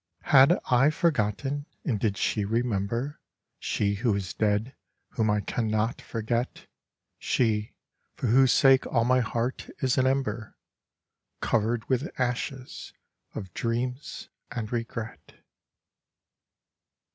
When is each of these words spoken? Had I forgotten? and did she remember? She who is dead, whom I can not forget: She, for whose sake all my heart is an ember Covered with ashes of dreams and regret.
Had 0.33 0.57
I 0.71 0.89
forgotten? 0.89 1.67
and 1.85 1.99
did 1.99 2.17
she 2.17 2.43
remember? 2.43 3.19
She 3.59 3.93
who 3.93 4.15
is 4.15 4.33
dead, 4.33 4.73
whom 5.09 5.29
I 5.29 5.41
can 5.41 5.67
not 5.67 6.01
forget: 6.01 6.65
She, 7.19 7.75
for 8.15 8.25
whose 8.25 8.51
sake 8.51 8.87
all 8.87 9.05
my 9.05 9.19
heart 9.19 9.69
is 9.77 9.99
an 9.99 10.07
ember 10.07 10.55
Covered 11.39 11.87
with 11.87 12.09
ashes 12.19 12.93
of 13.35 13.53
dreams 13.53 14.29
and 14.49 14.71
regret. 14.71 15.35